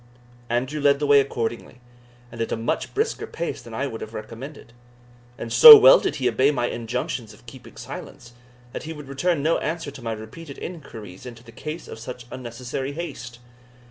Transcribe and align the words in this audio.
Andrew 0.49 0.81
led 0.81 0.97
the 0.97 1.05
way 1.05 1.19
accordingly, 1.19 1.79
and 2.31 2.41
at 2.41 2.51
a 2.51 2.57
much 2.57 2.91
brisker 2.95 3.27
pace 3.27 3.61
than 3.61 3.75
I 3.75 3.85
would 3.85 4.01
have 4.01 4.15
recommended. 4.15 4.73
and 5.37 5.53
so 5.53 5.77
well 5.77 5.99
did 5.99 6.15
he 6.15 6.27
obey 6.27 6.49
my 6.49 6.65
injunctions 6.65 7.35
of 7.35 7.45
keeping 7.45 7.77
silence, 7.77 8.33
that 8.73 8.81
he 8.81 8.93
would 8.93 9.07
return 9.07 9.43
no 9.43 9.59
answer 9.59 9.91
to 9.91 10.01
my 10.01 10.13
repeated 10.13 10.57
inquiries 10.57 11.27
into 11.27 11.43
the 11.43 11.51
cause 11.51 11.87
of 11.87 11.99
such 11.99 12.25
unnecessary 12.31 12.93
haste. 12.93 13.37